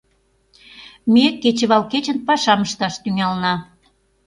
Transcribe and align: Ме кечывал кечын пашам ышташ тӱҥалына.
Ме 1.13 1.25
кечывал 1.41 1.83
кечын 1.91 2.17
пашам 2.27 2.59
ышташ 2.67 2.93
тӱҥалына. 3.03 3.53